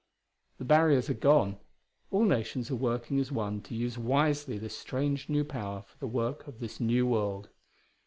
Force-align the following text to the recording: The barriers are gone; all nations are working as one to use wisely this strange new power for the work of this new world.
The 0.57 0.65
barriers 0.65 1.11
are 1.11 1.13
gone; 1.13 1.59
all 2.09 2.23
nations 2.25 2.71
are 2.71 2.75
working 2.75 3.19
as 3.19 3.31
one 3.31 3.61
to 3.61 3.75
use 3.75 3.99
wisely 3.99 4.57
this 4.57 4.75
strange 4.75 5.29
new 5.29 5.43
power 5.43 5.83
for 5.83 5.95
the 5.99 6.07
work 6.07 6.47
of 6.47 6.59
this 6.59 6.79
new 6.79 7.05
world. 7.05 7.49